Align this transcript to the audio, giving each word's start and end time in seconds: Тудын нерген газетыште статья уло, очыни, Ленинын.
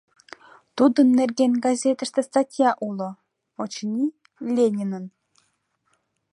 Тудын 0.77 1.07
нерген 1.19 1.53
газетыште 1.65 2.21
статья 2.29 2.69
уло, 2.87 3.09
очыни, 3.63 4.05
Ленинын. 4.55 5.05